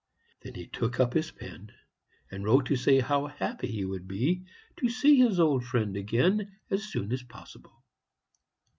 Then 0.39 0.55
he 0.55 0.65
took 0.65 0.99
up 0.99 1.13
his 1.13 1.29
pen 1.29 1.73
and 2.31 2.43
wrote 2.43 2.65
to 2.65 2.75
say 2.75 3.01
how 3.01 3.27
happy 3.27 3.67
he 3.67 3.85
would 3.85 4.07
be 4.07 4.47
to 4.77 4.89
see 4.89 5.17
his 5.19 5.39
old 5.39 5.63
friend 5.63 5.95
again 5.95 6.57
as 6.71 6.81
soon 6.89 7.11
as 7.11 7.21
possible. 7.21 7.83